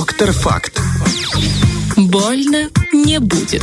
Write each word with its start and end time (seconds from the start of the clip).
Доктор 0.00 0.32
Факт. 0.32 0.80
Больно 1.94 2.70
не 2.90 3.20
будет. 3.20 3.62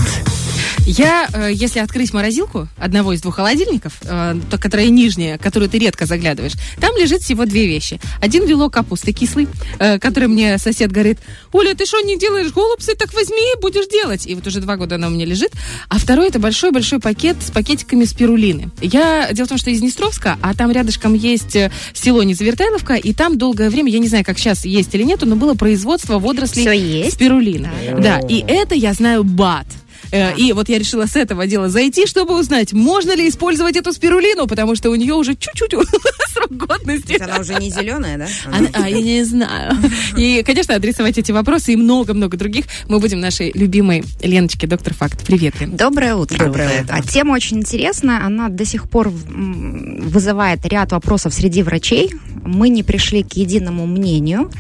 Я, 0.88 1.28
э, 1.34 1.52
если 1.54 1.80
открыть 1.80 2.14
морозилку 2.14 2.70
одного 2.78 3.12
из 3.12 3.22
двух 3.22 3.36
холодильников, 3.36 3.94
э, 4.04 4.40
то, 4.50 4.58
которая 4.58 4.88
нижняя, 4.88 5.38
которую 5.38 5.70
ты 5.70 5.80
редко 5.80 6.06
заглядываешь, 6.06 6.54
там 6.80 6.96
лежит 6.96 7.22
всего 7.24 7.44
две 7.44 7.68
вещи. 7.68 8.00
Один 8.22 8.46
вилок 8.46 8.74
капусты 8.74 9.12
кислый, 9.12 9.50
э, 9.80 10.00
который 10.00 10.30
мне 10.30 10.58
сосед 10.58 10.90
говорит, 10.94 11.20
Оля, 11.52 11.76
ты 11.76 11.86
что 11.86 12.00
не 12.00 12.18
делаешь 12.18 12.54
голубцы, 12.54 12.96
так 12.96 13.14
возьми 13.14 13.42
и 13.54 13.60
будешь 13.60 13.88
делать. 13.90 14.26
И 14.26 14.34
вот 14.34 14.48
уже 14.48 14.62
два 14.62 14.78
года 14.78 14.96
она 14.96 15.08
у 15.08 15.10
меня 15.10 15.26
лежит. 15.26 15.52
А 15.90 16.00
второй 16.00 16.30
это 16.30 16.40
большой-большой 16.40 17.00
пакет 17.02 17.36
с 17.46 17.52
пакетиками 17.52 18.06
спирулины. 18.06 18.72
Я, 18.82 19.30
дело 19.34 19.46
в 19.46 19.50
том, 19.50 19.58
что 19.58 19.70
из 19.70 19.82
Днестровска, 19.82 20.38
а 20.42 20.54
там 20.54 20.72
рядышком 20.72 21.14
есть 21.14 21.58
село 21.94 22.24
Незавертайловка, 22.24 22.94
и 22.94 23.14
там 23.14 23.38
долгое 23.38 23.70
время, 23.70 23.92
я 23.92 24.00
не 24.00 24.08
знаю, 24.08 24.24
как 24.24 24.40
сейчас 24.40 24.64
есть 24.64 24.96
или 24.96 25.04
нету, 25.04 25.26
но 25.26 25.36
было 25.36 25.54
производство 25.54 26.18
водорослей 26.18 26.64
Всё 26.64 26.72
есть? 26.72 27.16
спирулины. 27.16 27.70
Да, 28.00 28.20
и 28.20 28.42
это 28.48 28.74
я 28.74 28.94
знаю 28.94 29.26
бат. 29.26 29.68
Э, 30.12 30.36
И 30.38 30.54
вот 30.54 30.70
я 30.70 30.80
решила 30.80 31.06
с 31.06 31.16
этого 31.16 31.48
дела 31.48 31.70
зайти, 31.70 32.06
чтобы 32.06 32.40
узнать, 32.40 32.74
можно 32.74 33.16
ли 33.16 33.28
использовать 33.28 33.76
эту 33.76 33.94
спирулину, 33.94 34.48
потому 34.48 34.76
что 34.76 34.90
у 34.90 34.96
нее 34.96 35.14
уже 35.14 35.36
чуть-чуть 35.36 35.72
срок 36.34 36.52
годности. 36.52 37.22
Она 37.22 37.40
уже 37.40 37.56
не 37.56 37.70
зеленая, 37.70 38.18
да? 38.18 38.28
Она- 38.46 38.70
а, 38.74 38.90
я 38.90 39.02
не 39.02 39.24
знаю. 39.24 39.74
И, 40.18 40.44
конечно, 40.46 40.76
адресовать 40.76 41.18
эти 41.18 41.32
вопросы 41.32 41.74
и 41.74 41.76
много-много 41.76 42.38
других 42.38 42.66
мы 42.88 43.00
будем 43.00 43.20
нашей 43.20 43.52
любимой 43.54 44.04
Леночке, 44.22 44.68
доктор 44.68 44.94
Факт. 44.94 45.26
Привет, 45.26 45.60
Лен. 45.60 45.76
Доброе 45.76 46.16
утро. 46.16 46.38
Доброе 46.46 46.84
утро. 46.84 46.96
А 46.96 47.02
тема 47.02 47.34
очень 47.34 47.58
интересная. 47.58 48.26
Она 48.26 48.50
до 48.50 48.66
сих 48.66 48.90
пор 48.90 49.10
вызывает 49.10 50.66
ряд 50.66 50.92
вопросов 50.92 51.34
среди 51.34 51.64
врачей. 51.64 52.12
Мы 52.44 52.70
не 52.70 52.84
пришли 52.84 53.24
к 53.24 53.34
единому 53.34 53.86
мнению. 53.86 54.52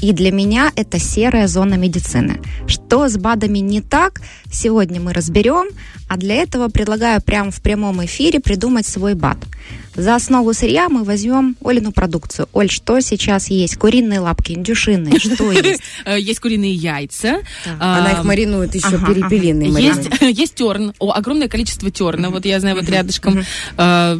И 0.00 0.12
для 0.12 0.30
меня 0.30 0.70
это 0.76 0.98
серая 0.98 1.48
зона 1.48 1.74
медицины. 1.74 2.40
Что 2.66 3.08
с 3.08 3.16
БАДами 3.16 3.58
не 3.58 3.80
так, 3.80 4.20
сегодня 4.50 5.00
мы 5.00 5.12
разберем. 5.12 5.68
А 6.08 6.16
для 6.16 6.36
этого 6.36 6.68
предлагаю 6.68 7.20
прямо 7.20 7.50
в 7.50 7.60
прямом 7.60 8.04
эфире 8.04 8.40
придумать 8.40 8.86
свой 8.86 9.14
БАД. 9.14 9.38
За 9.98 10.14
основу 10.14 10.54
сырья 10.54 10.88
мы 10.88 11.02
возьмем 11.02 11.56
Олину 11.64 11.90
продукцию. 11.90 12.48
Оль, 12.52 12.70
что 12.70 13.00
сейчас 13.00 13.48
есть? 13.50 13.76
Куриные 13.76 14.20
лапки, 14.20 14.52
индюшиные, 14.52 15.18
что 15.18 15.50
есть? 15.50 15.82
Э, 16.04 16.18
Есть 16.20 16.38
куриные 16.38 16.72
яйца. 16.72 17.40
Она 17.80 18.12
их 18.12 18.20
А, 18.20 18.22
маринует 18.22 18.76
еще 18.76 18.86
ага, 18.86 19.12
перепелиной. 19.12 19.68
Есть, 20.32 20.54
терн, 20.54 20.94
огромное 21.00 21.48
количество 21.48 21.90
терна. 21.90 22.30
Вот 22.30 22.44
я 22.46 22.60
знаю, 22.60 22.76
вот 22.76 22.88
рядышком. 22.88 23.42
А, 23.76 24.16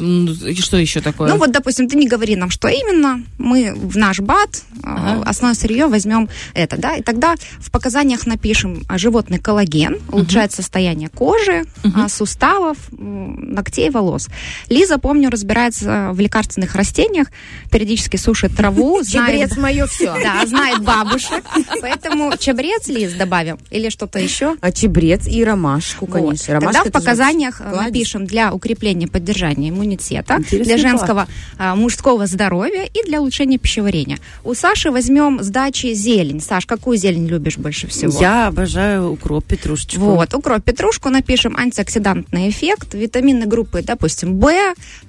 что 0.59 0.75
еще 0.77 0.99
такое? 0.99 1.29
Ну 1.29 1.37
вот, 1.37 1.51
допустим, 1.51 1.87
ты 1.87 1.95
не 1.95 2.07
говори 2.09 2.35
нам, 2.35 2.49
что 2.49 2.67
именно. 2.67 3.23
Мы 3.37 3.73
в 3.73 3.95
наш 3.95 4.19
БАД 4.19 4.49
э, 4.55 4.59
Ага. 4.83 5.23
основное 5.29 5.55
сырье 5.55 5.87
возьмем 5.87 6.27
это, 6.53 6.75
да, 6.77 6.95
и 6.97 7.01
тогда 7.01 7.35
в 7.59 7.71
показаниях 7.71 8.25
напишем 8.27 8.83
а, 8.89 8.97
животный 8.97 9.39
коллаген, 9.39 9.99
улучшает 10.11 10.51
состояние 10.51 11.07
кожи, 11.07 11.63
а, 11.95 12.09
суставов, 12.09 12.77
ногтей, 12.91 13.89
волос. 13.89 14.27
Лиза, 14.69 14.97
помню, 14.97 15.29
разбирается 15.69 16.11
в 16.13 16.19
лекарственных 16.19 16.75
растениях, 16.75 17.27
периодически 17.71 18.17
сушит 18.17 18.55
траву, 18.55 18.99
знает, 19.03 19.51
Чебрец 19.51 19.57
мое 19.57 19.85
все. 19.87 20.13
да, 20.21 20.45
знает 20.45 20.83
бабушек, 20.83 21.43
поэтому 21.81 22.35
чабрец, 22.37 22.87
Лиз, 22.87 23.13
добавим 23.13 23.57
или 23.69 23.89
что-то 23.89 24.19
еще. 24.19 24.55
А 24.61 24.71
чебрец 24.71 25.27
и 25.27 25.43
ромашку, 25.43 26.05
Вот. 26.05 26.13
конечно. 26.13 26.59
Тогда 26.59 26.83
в 26.83 26.91
показаниях 26.91 27.61
э, 27.61 27.75
напишем 27.75 28.25
для 28.25 28.53
укрепления 28.53 29.07
поддержания 29.07 29.69
иммунитета, 29.69 30.35
Интересный 30.37 30.65
для 30.65 30.77
женского 30.77 31.27
а, 31.57 31.75
мужского 31.75 32.25
здоровья 32.25 32.85
и 32.85 33.03
для 33.05 33.21
улучшения 33.21 33.57
пищеварения. 33.57 34.17
У 34.43 34.53
Саши 34.53 34.91
возьмем 34.91 35.41
сдачи 35.43 35.93
зелень. 35.93 36.41
Саш, 36.41 36.65
какую 36.65 36.97
зелень 36.97 37.27
любишь 37.27 37.57
больше 37.57 37.87
всего? 37.87 38.19
Я 38.19 38.47
обожаю 38.47 39.11
укроп, 39.11 39.45
петрушечку. 39.45 39.99
Вот, 40.01 40.33
укроп, 40.33 40.63
петрушку 40.63 41.09
напишем, 41.09 41.55
антиоксидантный 41.57 42.49
эффект, 42.49 42.93
витамины 42.93 43.45
группы, 43.45 43.81
допустим, 43.81 44.39
В, 44.39 44.49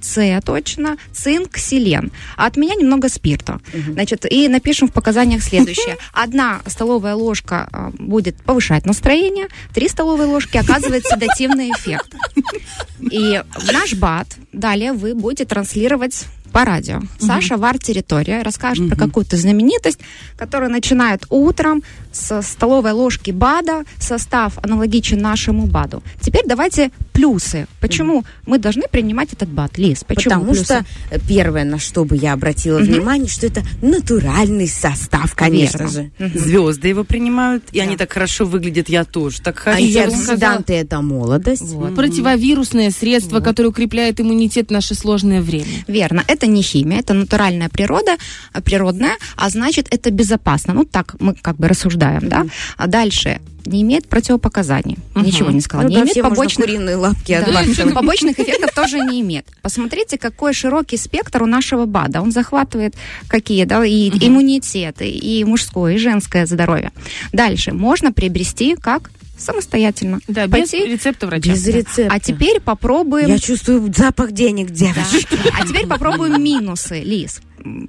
С 0.01 0.19
точно, 0.51 0.97
цинк, 1.13 1.57
селен. 1.59 2.11
А 2.37 2.47
от 2.47 2.57
меня 2.57 2.75
немного 2.75 3.09
спирта. 3.09 3.61
Значит, 3.93 4.27
и 4.29 4.49
напишем 4.49 4.89
в 4.89 4.93
показаниях 4.93 5.45
следующее. 5.45 5.97
Одна 6.13 6.61
столовая 6.67 7.15
ложка 7.15 7.69
а, 7.71 7.93
будет 7.97 8.37
повышать 8.43 8.85
настроение, 8.85 9.47
три 9.73 9.89
столовые 9.89 10.27
ложки 10.27 10.57
оказывает 10.57 11.07
седативный 11.07 11.71
эффект. 11.71 12.13
И 12.99 13.41
в 13.55 13.73
наш 13.73 13.95
БАД 13.95 14.27
далее 14.53 14.93
вы 14.93 15.15
будете 15.15 15.45
транслировать 15.45 16.27
по 16.53 16.65
радио. 16.65 17.01
Саша 17.19 17.57
Вар 17.57 17.79
Территория 17.79 18.43
расскажет 18.43 18.89
про 18.89 18.97
какую-то 18.97 19.37
знаменитость, 19.37 19.99
которая 20.37 20.69
начинает 20.69 21.25
утром 21.31 21.83
с 22.13 22.43
столовой 22.43 22.93
ложки 22.93 23.31
БАДа. 23.31 23.85
Состав 23.99 24.59
аналогичен 24.63 25.19
нашему 25.21 25.67
БАДу. 25.67 26.03
Теперь 26.21 26.43
давайте 26.47 26.91
плюсы. 27.13 27.67
Почему 27.81 28.25
мы 28.47 28.59
должны 28.59 28.83
принимать 28.91 29.33
этот 29.33 29.49
БАД? 29.49 29.79
Лиз, 29.79 30.05
почему 30.05 30.35
Потому 30.35 30.53
плюсы? 30.53 30.65
что 30.65 30.85
э, 31.11 31.19
первое, 31.29 31.65
на 31.65 31.79
что 31.79 32.05
бы 32.05 32.17
я 32.17 32.33
обратила 32.33 32.79
внимание, 32.79 33.29
что 33.29 33.47
это 33.47 33.63
натуральный 33.83 34.69
состав, 34.69 35.35
конечно 35.35 35.85
Верно. 35.85 36.11
же. 36.19 36.39
Звезды 36.39 36.89
его 36.89 37.05
принимают, 37.05 37.65
и 37.73 37.81
они 37.81 37.97
так 37.97 38.13
хорошо 38.13 38.45
выглядят, 38.45 38.89
я 38.89 39.05
тоже 39.05 39.41
так 39.41 39.59
А 39.67 39.73
хочу. 39.73 39.85
антиоксиданты 39.87 40.75
это 40.75 41.01
молодость. 41.01 41.63
Вот. 41.63 41.95
Противовирусное 41.95 42.91
средство, 42.91 43.41
которое 43.41 43.69
укрепляет 43.69 44.21
иммунитет 44.21 44.69
в 44.69 44.73
наше 44.73 44.95
сложное 44.95 45.41
время. 45.43 45.85
Верно, 45.87 46.25
это 46.27 46.40
не 46.47 46.63
химия, 46.63 47.01
это 47.01 47.15
натуральная 47.15 47.69
природа, 47.69 48.17
а, 48.53 48.61
природная, 48.61 49.17
а 49.37 49.51
значит, 49.51 49.87
это 49.91 50.11
безопасно. 50.11 50.75
Ну, 50.75 50.85
так 50.85 51.17
мы 51.21 51.35
как 51.35 51.57
бы 51.57 51.69
рассуждаем, 51.69 52.29
да. 52.29 52.47
А 52.77 52.87
дальше 52.87 53.41
не 53.67 53.83
имеет 53.83 54.09
противопоказаний. 54.09 54.99
Ничего 55.15 55.51
не 55.51 55.61
сказала. 55.61 55.85
Ну 55.85 55.91
не 55.91 55.97
да, 55.97 56.03
имеет 56.03 56.23
побочных 56.23 56.67
куриные 56.67 56.97
лапки 56.97 57.39
Да. 57.41 57.93
Побочных 57.95 58.39
эффектов 58.39 58.75
тоже 58.75 59.01
не 59.01 59.21
имеет. 59.21 59.47
Посмотрите, 59.63 60.19
какой 60.19 60.53
широкий 60.55 60.97
спектр 60.97 61.43
у 61.43 61.47
нашего 61.47 61.87
БАДа. 61.87 62.21
Он 62.21 62.33
захватывает 62.33 62.95
какие, 63.29 63.65
да, 63.65 63.85
и 63.85 64.09
иммунитет, 64.09 64.97
и 65.01 65.45
мужское, 65.45 65.95
и 65.95 65.99
женское 65.99 66.47
здоровье. 66.47 66.93
Дальше 67.33 67.73
можно 67.73 68.13
приобрести 68.13 68.77
как 68.77 69.11
самостоятельно. 69.41 70.21
Да, 70.29 70.47
без 70.47 70.71
Пойти- 70.71 70.87
рецепта 70.87 71.27
врача. 71.27 71.51
Без 71.53 71.67
рецепта. 71.67 72.09
А 72.15 72.21
теперь 72.21 72.61
попробуем. 72.61 73.29
Я 73.29 73.39
чувствую 73.39 73.93
запах 73.97 74.33
денег, 74.33 74.69
Да. 74.69 74.75
девочки. 74.75 75.27
А 75.59 75.67
теперь 75.67 75.87
попробуем 75.87 76.43
минусы, 76.43 77.01
Лиз. 77.03 77.41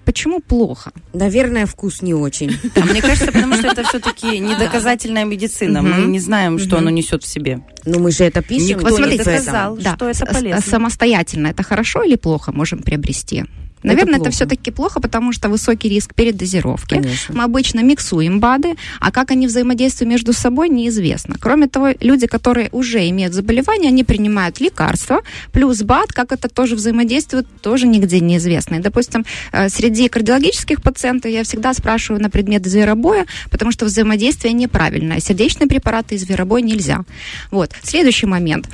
Почему 0.03 0.41
плохо? 0.41 0.91
Наверное, 1.13 1.65
вкус 1.65 2.01
не 2.01 2.13
очень. 2.13 2.51
А 2.75 2.81
мне 2.81 3.01
кажется, 3.01 3.31
потому 3.31 3.53
что 3.55 3.67
это 3.67 3.83
все-таки 3.83 4.37
недоказательная 4.39 5.23
медицина. 5.23 5.81
Мы 5.81 6.07
не 6.07 6.19
знаем, 6.19 6.59
что 6.59 6.77
оно 6.77 6.89
несет 6.89 7.23
в 7.23 7.27
себе. 7.27 7.61
Ну, 7.85 7.99
мы 7.99 8.11
же 8.11 8.25
это 8.25 8.41
пишем. 8.41 8.79
Никто 8.79 8.99
не 9.05 9.17
доказал, 9.17 9.79
что 9.79 10.09
это 10.09 10.25
полезно. 10.25 10.61
самостоятельно 10.61 11.47
это 11.47 11.63
хорошо 11.63 12.03
или 12.03 12.15
плохо 12.15 12.51
можем 12.51 12.79
приобрести? 12.83 13.45
Наверное, 13.83 14.15
это, 14.15 14.23
плохо. 14.23 14.31
все-таки 14.31 14.71
плохо, 14.71 14.99
потому 14.99 15.33
что 15.33 15.49
высокий 15.49 15.89
риск 15.89 16.13
передозировки. 16.13 16.95
Конечно. 16.95 17.35
Мы 17.35 17.43
обычно 17.43 17.81
миксуем 17.81 18.39
БАДы, 18.39 18.75
а 18.99 19.11
как 19.11 19.31
они 19.31 19.47
взаимодействуют 19.47 20.11
между 20.11 20.33
собой, 20.33 20.69
неизвестно. 20.69 21.35
Кроме 21.39 21.67
того, 21.67 21.89
люди, 21.99 22.27
которые 22.27 22.69
уже 22.71 23.07
имеют 23.09 23.33
заболевание, 23.33 23.89
они 23.89 24.03
принимают 24.03 24.59
лекарства, 24.59 25.21
плюс 25.51 25.81
БАД, 25.81 26.13
как 26.13 26.31
это 26.31 26.47
тоже 26.49 26.75
взаимодействует, 26.75 27.47
тоже 27.61 27.87
нигде 27.87 28.19
неизвестно. 28.19 28.75
И, 28.75 28.79
допустим, 28.79 29.25
э, 29.51 29.69
среди 29.69 30.07
кардиологических 30.09 30.81
пациентов 30.81 31.31
я 31.31 31.43
всегда 31.43 31.73
спрашиваю 31.73 32.21
на 32.21 32.29
предмет 32.29 32.65
зверобоя, 32.65 33.25
потому 33.49 33.71
что 33.71 33.85
взаимодействие 33.85 34.53
неправильное. 34.53 35.19
Сердечные 35.19 35.67
препараты 35.67 36.15
и 36.15 36.17
зверобой 36.17 36.61
нельзя. 36.61 37.03
Вот. 37.51 37.71
Следующий 37.83 38.27
момент. 38.27 38.69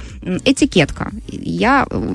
Этикетка. 0.45 1.12
Я 1.28 1.85
э, 1.89 2.13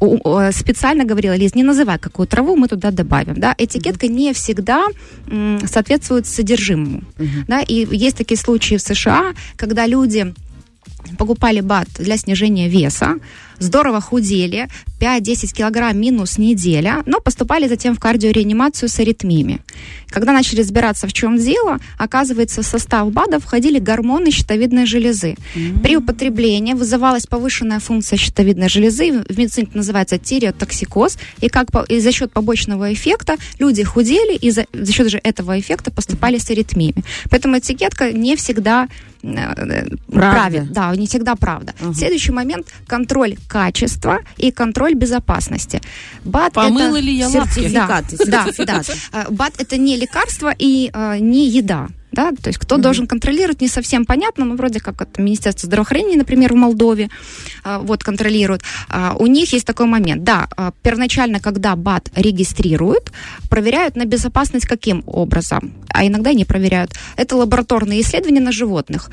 у- 0.00 0.52
специально 0.52 1.04
говорила, 1.04 1.34
Лиз, 1.36 1.54
не 1.54 1.62
называй 1.62 1.98
какую 1.98 2.23
траву, 2.26 2.56
мы 2.56 2.68
туда 2.68 2.90
добавим. 2.90 3.40
Да? 3.40 3.54
Этикетка 3.58 4.08
не 4.08 4.32
всегда 4.32 4.84
м, 5.28 5.60
соответствует 5.66 6.26
содержимому. 6.26 7.02
Да? 7.48 7.60
И 7.60 7.86
есть 7.96 8.16
такие 8.16 8.38
случаи 8.38 8.76
в 8.76 8.80
США, 8.82 9.34
когда 9.56 9.86
люди 9.86 10.34
покупали 11.18 11.60
БАД 11.60 11.88
для 11.98 12.16
снижения 12.16 12.68
веса, 12.68 13.16
здорово 13.58 14.00
худели, 14.00 14.68
5-10 15.00 15.54
килограмм 15.54 15.98
минус 15.98 16.38
неделя, 16.38 17.02
но 17.06 17.20
поступали 17.20 17.68
затем 17.68 17.94
в 17.94 18.00
кардиореанимацию 18.00 18.88
с 18.88 18.98
аритмиями. 18.98 19.60
Когда 20.08 20.32
начали 20.32 20.60
разбираться, 20.60 21.06
в 21.06 21.12
чем 21.12 21.38
дело, 21.38 21.78
оказывается, 21.98 22.62
в 22.62 22.66
состав 22.66 23.12
БАДа 23.12 23.40
входили 23.40 23.78
гормоны 23.78 24.30
щитовидной 24.30 24.86
железы. 24.86 25.36
При 25.82 25.96
употреблении 25.96 26.74
вызывалась 26.74 27.26
повышенная 27.26 27.80
функция 27.80 28.16
щитовидной 28.16 28.68
железы, 28.68 29.24
в 29.28 29.38
медицине 29.38 29.66
это 29.68 29.76
называется 29.76 30.18
тиреотоксикоз, 30.18 31.18
и, 31.40 31.48
как 31.48 31.70
по- 31.70 31.84
и 31.88 32.00
за 32.00 32.12
счет 32.12 32.32
побочного 32.32 32.92
эффекта 32.92 33.36
люди 33.58 33.82
худели, 33.82 34.36
и 34.36 34.50
за, 34.50 34.66
за 34.72 34.92
счет 34.92 35.10
же 35.10 35.20
этого 35.22 35.58
эффекта 35.58 35.90
поступали 35.90 36.38
с 36.38 36.50
аритмиями. 36.50 37.04
Поэтому 37.30 37.58
этикетка 37.58 38.12
не 38.12 38.36
всегда 38.36 38.88
э, 39.24 39.86
правильна. 40.12 40.68
Да, 40.70 40.94
не 40.96 41.06
всегда 41.06 41.34
правда. 41.34 41.74
Следующий 41.94 42.32
момент– 42.32 42.66
контроль 42.86 43.36
качества 43.48 44.18
и 44.36 44.50
контроль 44.50 44.94
безопасности. 44.94 45.80
БАД 46.24 46.52
Помыла 46.52 46.96
это... 46.96 46.98
ли 46.98 47.12
я 47.16 47.28
лапки? 47.28 47.54
Сертификаты, 47.54 48.16
Да, 48.26 48.46
да, 48.66 49.26
БАД– 49.30 49.54
это 49.58 49.76
не 49.76 49.96
лекарство 49.96 50.54
и 50.56 50.90
э, 50.92 51.18
не 51.18 51.48
еда. 51.48 51.88
Да? 52.14 52.30
То 52.30 52.48
есть 52.48 52.58
кто 52.58 52.76
должен 52.76 53.06
контролировать, 53.06 53.60
не 53.60 53.68
совсем 53.68 54.04
понятно, 54.06 54.44
но 54.44 54.54
вроде 54.54 54.80
как 54.80 55.02
это 55.02 55.20
Министерство 55.20 55.66
здравоохранения, 55.66 56.16
например, 56.16 56.52
в 56.52 56.56
Молдове 56.56 57.08
а, 57.64 57.78
вот 57.78 58.04
контролирует. 58.04 58.62
А, 58.88 59.16
У 59.18 59.26
них 59.26 59.52
есть 59.52 59.66
такой 59.66 59.86
момент. 59.86 60.22
Да, 60.24 60.48
а, 60.56 60.72
первоначально, 60.82 61.40
когда 61.40 61.76
БАТ 61.76 62.10
регистрируют, 62.16 63.12
проверяют 63.50 63.96
на 63.96 64.04
безопасность 64.04 64.66
каким 64.66 65.02
образом? 65.06 65.72
А 65.88 66.06
иногда 66.06 66.32
не 66.32 66.44
проверяют. 66.44 66.92
Это 67.16 67.36
лабораторные 67.36 68.00
исследования 68.00 68.40
на 68.40 68.52
животных. 68.52 69.10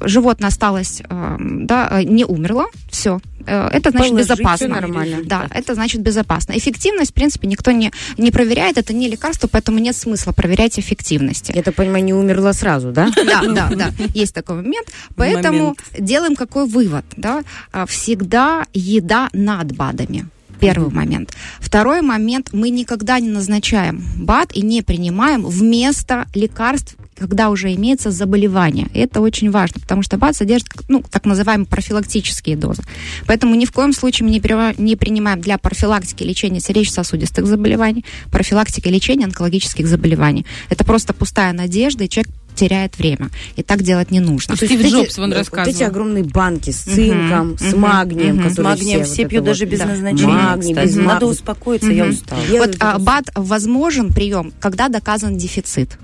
Животное 0.00 0.48
осталось, 0.48 1.02
да, 1.08 2.02
не 2.04 2.24
умерло, 2.24 2.66
все. 2.90 3.20
Это 3.46 3.90
значит 3.90 4.14
безопасно. 4.14 4.68
нормально. 4.68 5.18
Да, 5.24 5.48
это 5.50 5.74
значит 5.74 6.00
безопасно. 6.00 6.52
Эффективность, 6.56 7.10
в 7.10 7.14
принципе, 7.14 7.48
никто 7.48 7.70
не, 7.70 7.92
не 8.18 8.30
проверяет. 8.30 8.78
Это 8.78 8.92
не 8.92 9.08
лекарство, 9.08 9.48
поэтому 9.48 9.78
нет 9.78 9.96
смысла 9.96 10.32
проверять 10.32 10.78
эффективности. 10.78 11.52
Я 11.54 11.62
так 11.62 11.74
понимаю, 11.74 12.04
не 12.04 12.14
умерла 12.14 12.52
сразу, 12.52 12.92
да? 12.92 13.10
Да, 13.30 13.42
да, 13.42 13.70
да, 13.74 13.90
есть 14.14 14.34
такой 14.34 14.56
момент. 14.56 14.88
Поэтому 15.14 15.76
делаем 15.98 16.34
какой 16.36 16.66
вывод, 16.66 17.04
да? 17.16 17.42
А, 17.72 17.86
Всегда 17.86 18.66
еда 18.72 19.28
над 19.32 19.76
БАДами. 19.76 20.26
Первый 20.58 20.90
момент. 20.90 21.32
Второй 21.58 22.02
момент. 22.02 22.50
Мы 22.52 22.70
никогда 22.70 23.18
не 23.18 23.30
назначаем 23.30 24.04
БАД 24.16 24.52
и 24.54 24.62
не 24.62 24.82
принимаем 24.82 25.46
вместо 25.46 26.26
лекарств, 26.34 26.96
когда 27.20 27.50
уже 27.50 27.72
имеется 27.74 28.10
заболевание. 28.10 28.88
И 28.94 28.98
это 28.98 29.20
очень 29.20 29.50
важно, 29.50 29.80
потому 29.80 30.02
что 30.02 30.16
БАД 30.16 30.36
содержит 30.36 30.68
ну, 30.88 31.02
так 31.08 31.26
называемые 31.26 31.66
профилактические 31.66 32.56
дозы. 32.56 32.82
Поэтому 33.26 33.54
ни 33.54 33.66
в 33.66 33.72
коем 33.72 33.92
случае 33.92 34.26
мы 34.26 34.32
не, 34.32 34.96
принимаем 34.96 35.40
для 35.40 35.58
профилактики 35.58 36.22
лечения 36.22 36.60
сердечно-сосудистых 36.60 37.46
заболеваний, 37.46 38.04
профилактики 38.32 38.88
лечения 38.88 39.26
онкологических 39.26 39.86
заболеваний. 39.86 40.46
Это 40.70 40.82
просто 40.84 41.12
пустая 41.12 41.52
надежда, 41.52 42.04
и 42.04 42.08
человек 42.08 42.32
теряет 42.54 42.98
время. 42.98 43.30
И 43.56 43.62
так 43.62 43.82
делать 43.82 44.10
не 44.10 44.20
нужно. 44.20 44.54
Вот 44.58 44.66
Стив 44.66 44.80
эти- 44.80 44.90
Джобс 44.90 45.18
вот 45.18 45.32
рассказывал. 45.32 45.76
эти 45.76 45.82
огромные 45.82 46.24
банки 46.24 46.70
с 46.70 46.80
цинком, 46.80 47.56
с 47.58 47.72
мгм, 47.72 47.80
магнием, 47.80 48.36
мгм. 48.36 48.50
С 48.50 48.58
магнием 48.58 49.04
все, 49.04 49.12
все 49.12 49.22
вот 49.22 49.30
пьют 49.30 49.44
даже 49.44 49.64
вот. 49.66 49.72
без 49.72 49.78
Да. 49.78 49.86
назначения. 49.86 50.32
Магний, 50.32 50.74
без 50.74 50.96
Надо 50.96 51.26
успокоиться, 51.26 51.90
я 51.90 52.04
Мгм. 52.04 52.12
устала. 52.14 52.40
Вот 52.50 52.76
а, 52.80 52.98
БАД 52.98 53.30
возможен 53.36 54.12
прием, 54.12 54.52
когда 54.58 54.88
доказан 54.88 55.36
дефицит. 55.36 55.98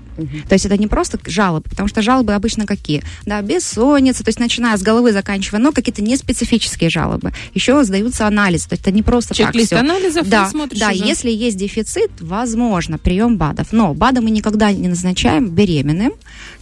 То 0.47 0.53
есть 0.53 0.65
это 0.65 0.77
не 0.77 0.87
просто 0.87 1.19
жалобы, 1.25 1.69
потому 1.69 1.87
что 1.87 2.01
жалобы 2.01 2.33
обычно 2.33 2.65
какие? 2.65 3.03
Да, 3.25 3.41
бессонница, 3.41 4.23
то 4.23 4.29
есть 4.29 4.39
начиная 4.39 4.77
с 4.77 4.81
головы, 4.81 5.11
заканчивая, 5.11 5.59
но 5.59 5.71
какие-то 5.71 6.01
неспецифические 6.01 6.89
жалобы. 6.89 7.33
Еще 7.53 7.83
сдаются 7.83 8.27
анализы, 8.27 8.69
то 8.69 8.73
есть 8.73 8.83
это 8.83 8.91
не 8.91 9.03
просто 9.03 9.33
Чек-лист 9.33 9.69
так 9.69 9.83
всё. 9.83 9.91
анализов 9.91 10.27
Да, 10.27 10.49
смотришь 10.49 10.79
да, 10.79 10.89
уже. 10.89 11.03
если 11.03 11.29
есть 11.29 11.57
дефицит, 11.57 12.11
возможно 12.19 12.97
прием 12.97 13.37
БАДов. 13.37 13.67
Но 13.71 13.93
БАДы 13.93 14.21
мы 14.21 14.29
никогда 14.29 14.71
не 14.71 14.87
назначаем 14.87 15.49
беременным, 15.49 16.13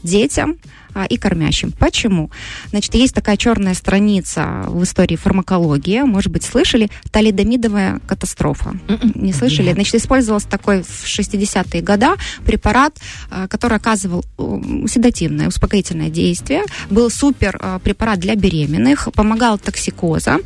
детям 0.04 0.58
а, 0.95 1.06
и 1.06 1.18
кормящим. 1.18 1.74
Почему? 1.74 2.31
Значит, 2.69 2.95
есть 2.95 3.13
такая 3.13 3.36
черная 3.36 3.74
страница 3.74 4.63
в 4.68 4.81
истории 4.83 5.18
фармакологии, 5.18 6.00
может 6.03 6.31
быть, 6.31 6.44
слышали, 6.44 6.89
талидомидовая 7.12 8.00
катастрофа. 8.07 8.75
Не 9.13 9.33
слышали? 9.33 9.74
Значит, 9.74 9.95
использовался 9.95 10.47
такой 10.47 10.83
в 10.83 11.06
60-е 11.06 11.81
годы 11.81 12.06
препарат, 12.45 12.97
а, 13.30 13.47
который 13.50 13.77
оказывал 13.77 14.24
м, 14.38 14.88
седативное, 14.88 15.50
успокоительное 15.50 16.09
действие, 16.09 16.63
был 16.89 17.09
супер 17.09 17.57
а, 17.59 17.80
препарат 17.80 18.19
для 18.19 18.36
беременных, 18.36 19.09
помогал 19.13 19.57
токсикоза. 19.57 20.39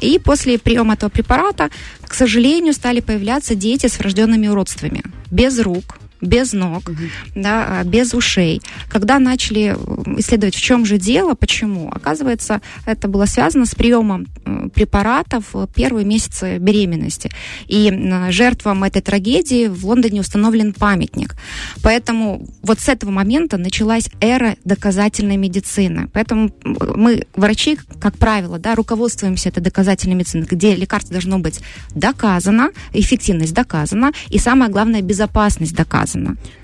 И 0.00 0.20
после 0.20 0.58
приема 0.58 0.94
этого 0.94 1.10
препарата, 1.10 1.70
к 2.02 2.14
сожалению, 2.14 2.74
стали 2.74 3.00
появляться 3.00 3.56
дети 3.56 3.88
с 3.88 3.98
врожденными 3.98 4.46
уродствами. 4.46 5.02
Без 5.32 5.58
рук, 5.58 5.98
без 6.20 6.52
ног, 6.52 6.90
да, 7.34 7.80
а, 7.80 7.84
без 7.84 8.14
ушей. 8.14 8.62
Когда 8.88 9.18
начали 9.18 9.76
м, 9.76 10.18
исследовать, 10.20 10.54
в 10.54 10.60
чем 10.60 10.86
же 10.86 10.98
дело, 10.98 11.34
почему, 11.34 11.90
оказывается, 11.90 12.60
это 12.86 13.08
было 13.08 13.26
связано 13.26 13.66
с 13.66 13.74
приемом 13.74 14.26
м, 14.44 14.70
препаратов 14.70 15.54
первые 15.74 16.06
месяцы 16.06 16.58
беременности. 16.58 17.30
И 17.66 17.92
жертвам 18.30 18.84
этой 18.84 19.02
трагедии 19.02 19.68
в 19.68 19.84
Лондоне 19.86 20.20
установлен 20.20 20.72
памятник. 20.72 21.36
Поэтому 21.82 22.46
вот 22.62 22.80
с 22.80 22.88
этого 22.88 23.10
момента 23.10 23.58
началась 23.58 24.08
эра 24.20 24.56
доказательной 24.64 25.36
медицины. 25.36 26.08
Поэтому 26.12 26.50
мы, 26.64 27.26
врачи, 27.34 27.78
как 28.00 28.16
правило, 28.16 28.58
да, 28.58 28.74
руководствуемся 28.74 29.50
этой 29.50 29.62
доказательной 29.62 30.14
медициной, 30.14 30.46
где 30.50 30.74
лекарство 30.74 31.12
должно 31.12 31.38
быть 31.38 31.60
доказано, 31.94 32.70
эффективность 32.92 33.54
доказана, 33.54 34.12
и 34.30 34.38
самое 34.38 34.70
главное, 34.70 35.02
безопасность 35.02 35.74
доказана. 35.74 36.05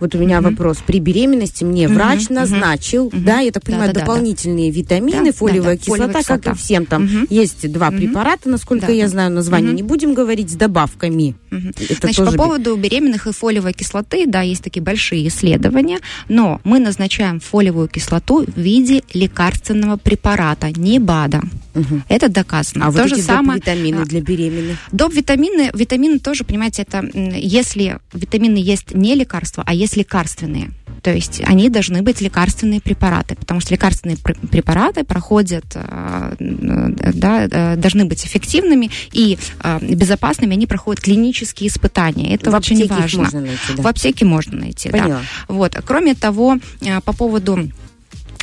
Вот 0.00 0.14
у 0.14 0.18
меня 0.18 0.40
вопрос. 0.40 0.78
При 0.86 1.00
беременности 1.00 1.64
мне 1.64 1.86
Мгм, 1.88 1.94
врач 1.96 2.28
назначил, 2.28 3.06
мгм. 3.06 3.24
да, 3.24 3.40
я 3.40 3.50
так 3.52 3.62
понимаю, 3.64 3.88
Да-да-да-да. 3.88 4.06
дополнительные 4.12 4.70
витамины, 4.70 5.26
Да, 5.26 5.32
фолиевая 5.32 5.76
да-да, 5.76 5.84
фолиевая 5.84 6.08
кислота, 6.12 6.12
как 6.26 6.38
и 6.38 6.42
кислота. 6.42 6.54
всем 6.54 6.86
там. 6.86 7.04
Мгм. 7.04 7.26
Есть 7.30 7.70
два 7.72 7.90
Мгм. 7.90 7.98
препарата, 7.98 8.48
насколько 8.48 8.86
Да-да. 8.86 8.92
я 8.98 9.08
знаю, 9.08 9.30
название 9.30 9.68
Мгм. 9.68 9.76
не 9.76 9.82
будем 9.82 10.14
говорить, 10.14 10.50
с 10.50 10.54
добавками. 10.54 11.34
Мгм. 11.52 11.68
Это 11.68 11.94
Значит, 12.00 12.16
тоже 12.16 12.30
по 12.32 12.44
поводу 12.44 12.76
беременных 12.76 13.26
и 13.26 13.32
фолиевой 13.32 13.74
кислоты, 13.74 14.26
да, 14.26 14.40
есть 14.40 14.64
такие 14.64 14.82
большие 14.82 15.28
исследования, 15.28 15.98
но 16.28 16.60
мы 16.64 16.78
назначаем 16.80 17.40
фолиевую 17.40 17.88
кислоту 17.88 18.44
в 18.46 18.58
виде 18.58 19.02
лекарственного 19.12 19.98
препарата, 19.98 20.70
не 20.70 20.98
БАДа. 20.98 21.42
Мгм. 21.74 22.04
Это 22.08 22.28
доказано. 22.28 22.86
А 22.86 22.92
То 22.92 23.00
вот 23.00 23.08
же 23.08 23.16
эти 23.16 23.22
самое. 23.22 23.58
витамины 23.60 24.02
а, 24.02 24.04
для 24.04 24.20
беременных. 24.22 24.78
Доп. 24.92 25.12
витамины, 25.12 25.70
витамины 25.74 26.18
тоже, 26.18 26.44
понимаете, 26.44 26.82
это 26.82 27.06
если 27.14 27.98
витамины 28.14 28.56
есть 28.56 28.94
не 28.94 29.14
лекарства, 29.14 29.62
а 29.66 29.74
есть 29.74 29.96
лекарственные. 29.96 30.70
То 31.02 31.12
есть 31.12 31.40
они 31.44 31.68
должны 31.68 32.02
быть 32.02 32.20
лекарственные 32.20 32.80
препараты, 32.80 33.34
потому 33.34 33.60
что 33.60 33.72
лекарственные 33.72 34.16
пр- 34.18 34.36
препараты 34.50 35.04
проходят, 35.04 35.64
э, 35.74 36.34
э, 36.38 37.12
да, 37.14 37.48
э, 37.50 37.76
должны 37.76 38.04
быть 38.04 38.24
эффективными 38.24 38.90
и 39.12 39.38
безопасными, 39.80 40.54
они 40.54 40.66
проходят 40.66 41.02
клинические 41.02 41.68
испытания. 41.68 42.34
Это 42.34 42.50
в 42.50 42.54
очень 42.54 42.86
важно. 42.88 43.22
можно 43.22 43.40
найти, 43.40 43.74
да. 43.76 43.82
В 43.82 43.86
аптеке 43.86 44.24
можно 44.24 44.58
найти, 44.58 44.90
да. 44.90 44.98
Поняла. 44.98 45.22
Вот. 45.48 45.76
Кроме 45.84 46.14
того, 46.14 46.58
по 47.04 47.12
поводу 47.12 47.70